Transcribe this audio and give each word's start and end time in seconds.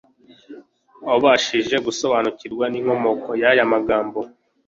wabashije 1.07 1.75
gusobanukirwa 1.85 2.65
n'inkomoko 2.69 3.29
y'aya 3.41 3.65
magambo, 3.73 4.19